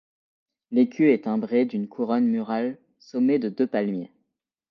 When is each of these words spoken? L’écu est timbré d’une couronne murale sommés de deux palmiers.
L’écu 0.71 1.11
est 1.11 1.25
timbré 1.25 1.65
d’une 1.65 1.87
couronne 1.87 2.25
murale 2.25 2.79
sommés 2.97 3.37
de 3.37 3.49
deux 3.49 3.67
palmiers. 3.67 4.09